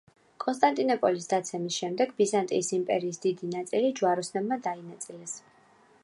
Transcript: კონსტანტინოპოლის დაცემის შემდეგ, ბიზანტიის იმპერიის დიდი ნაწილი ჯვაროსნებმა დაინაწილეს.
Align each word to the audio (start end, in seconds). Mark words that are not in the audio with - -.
კონსტანტინოპოლის 0.43 1.27
დაცემის 1.33 1.75
შემდეგ, 1.81 2.15
ბიზანტიის 2.21 2.71
იმპერიის 2.77 3.21
დიდი 3.25 3.49
ნაწილი 3.53 3.91
ჯვაროსნებმა 3.99 4.57
დაინაწილეს. 4.69 5.37